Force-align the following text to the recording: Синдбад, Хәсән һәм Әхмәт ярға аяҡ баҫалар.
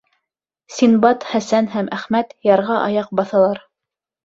Синдбад, 0.77 1.27
Хәсән 1.33 1.69
һәм 1.75 1.93
Әхмәт 1.99 2.35
ярға 2.51 2.81
аяҡ 2.89 3.15
баҫалар. 3.23 3.65